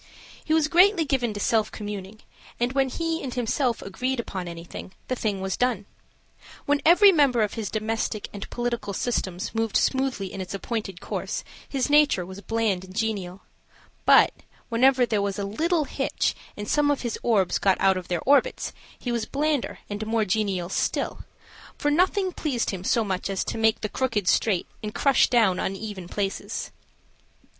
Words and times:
He 0.43 0.51
was 0.55 0.67
greatly 0.67 1.05
given 1.05 1.31
to 1.35 1.39
self 1.39 1.71
communing, 1.71 2.21
and, 2.59 2.73
when 2.73 2.89
he 2.89 3.21
and 3.21 3.35
himself 3.35 3.83
agreed 3.83 4.19
upon 4.19 4.47
anything, 4.47 4.93
the 5.09 5.15
thing 5.15 5.41
was 5.41 5.55
done. 5.55 5.85
When 6.65 6.81
every 6.83 7.11
member 7.11 7.43
of 7.43 7.53
his 7.53 7.69
domestic 7.69 8.27
and 8.33 8.49
political 8.49 8.93
systems 8.93 9.53
moved 9.53 9.77
smoothly 9.77 10.33
in 10.33 10.41
its 10.41 10.55
appointed 10.55 11.01
course, 11.01 11.43
his 11.69 11.87
nature 11.87 12.25
was 12.25 12.41
bland 12.41 12.83
and 12.83 12.95
genial; 12.95 13.41
but, 14.03 14.33
whenever 14.69 15.05
there 15.05 15.21
was 15.21 15.37
a 15.37 15.43
little 15.43 15.83
hitch, 15.83 16.33
and 16.57 16.67
some 16.67 16.89
of 16.89 17.01
his 17.01 17.19
orbs 17.21 17.59
got 17.59 17.79
out 17.79 17.95
of 17.95 18.07
their 18.07 18.21
orbits, 18.23 18.73
he 18.97 19.11
was 19.11 19.25
blander 19.27 19.77
and 19.87 20.07
more 20.07 20.25
genial 20.25 20.69
still, 20.69 21.25
for 21.77 21.91
nothing 21.91 22.31
pleased 22.31 22.71
him 22.71 22.83
so 22.83 23.03
much 23.03 23.29
as 23.29 23.43
to 23.43 23.55
make 23.55 23.81
the 23.81 23.87
crooked 23.87 24.27
straight 24.27 24.65
and 24.81 24.95
crush 24.95 25.29
down 25.29 25.59
uneven 25.59 26.07
places. 26.07 26.71